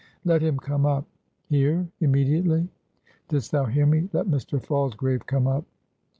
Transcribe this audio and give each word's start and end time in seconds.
"Let 0.25 0.41
him 0.41 0.57
come 0.57 0.87
up." 0.87 1.05
"Here? 1.45 1.87
Immediately?" 1.99 2.67
"Didst 3.27 3.51
thou 3.51 3.65
hear 3.65 3.85
me? 3.85 4.09
Let 4.13 4.25
Mr. 4.25 4.59
Falsgrave 4.59 5.27
come 5.27 5.45
up." 5.45 5.63